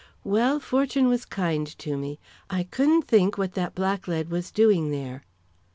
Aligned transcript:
"Well, 0.23 0.59
fortune 0.59 1.07
was 1.09 1.25
kind 1.25 1.67
to 1.77 1.95
me. 1.95 2.19
I 2.49 2.63
couldn't 2.63 3.03
think 3.03 3.37
what 3.37 3.53
that 3.53 3.75
blacklead 3.75 4.31
was 4.31 4.49
doing 4.49 4.89
there." 4.89 5.23